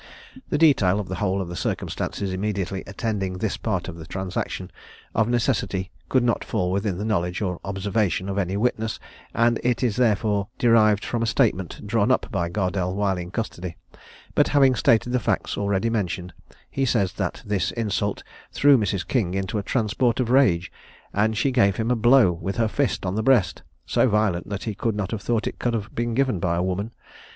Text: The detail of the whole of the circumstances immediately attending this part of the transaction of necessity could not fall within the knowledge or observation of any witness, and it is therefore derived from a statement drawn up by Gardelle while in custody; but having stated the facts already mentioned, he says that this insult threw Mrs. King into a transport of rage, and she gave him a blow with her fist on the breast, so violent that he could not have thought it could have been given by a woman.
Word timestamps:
The 0.49 0.57
detail 0.57 0.99
of 0.99 1.09
the 1.09 1.17
whole 1.21 1.41
of 1.41 1.47
the 1.47 1.55
circumstances 1.55 2.33
immediately 2.33 2.83
attending 2.87 3.37
this 3.37 3.55
part 3.55 3.87
of 3.87 3.97
the 3.97 4.07
transaction 4.07 4.71
of 5.13 5.29
necessity 5.29 5.91
could 6.09 6.23
not 6.23 6.43
fall 6.43 6.71
within 6.71 6.97
the 6.97 7.05
knowledge 7.05 7.39
or 7.39 7.59
observation 7.63 8.27
of 8.27 8.39
any 8.39 8.57
witness, 8.57 8.99
and 9.35 9.59
it 9.63 9.83
is 9.83 9.97
therefore 9.97 10.47
derived 10.57 11.05
from 11.05 11.21
a 11.21 11.27
statement 11.27 11.85
drawn 11.85 12.09
up 12.09 12.31
by 12.31 12.49
Gardelle 12.49 12.95
while 12.95 13.19
in 13.19 13.29
custody; 13.29 13.75
but 14.33 14.47
having 14.47 14.73
stated 14.73 15.11
the 15.11 15.19
facts 15.19 15.55
already 15.55 15.91
mentioned, 15.91 16.33
he 16.71 16.83
says 16.83 17.13
that 17.13 17.43
this 17.45 17.69
insult 17.73 18.23
threw 18.51 18.79
Mrs. 18.79 19.07
King 19.07 19.35
into 19.35 19.59
a 19.59 19.61
transport 19.61 20.19
of 20.19 20.31
rage, 20.31 20.71
and 21.13 21.37
she 21.37 21.51
gave 21.51 21.75
him 21.75 21.91
a 21.91 21.95
blow 21.95 22.31
with 22.31 22.55
her 22.57 22.67
fist 22.67 23.05
on 23.05 23.13
the 23.13 23.21
breast, 23.21 23.61
so 23.85 24.09
violent 24.09 24.49
that 24.49 24.63
he 24.63 24.73
could 24.73 24.95
not 24.95 25.11
have 25.11 25.21
thought 25.21 25.45
it 25.45 25.59
could 25.59 25.75
have 25.75 25.93
been 25.93 26.15
given 26.15 26.39
by 26.39 26.55
a 26.55 26.63
woman. 26.63 26.91